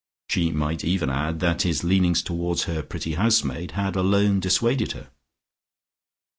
[0.29, 5.11] She might even add that his leanings towards her pretty housemaid had alone dissuaded her.